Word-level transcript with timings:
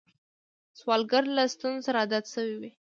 سوالګر 0.79 1.23
له 1.35 1.43
ستونزو 1.53 1.85
سره 1.87 1.97
عادت 2.01 2.25
شوی 2.33 2.55
وي 2.61 2.71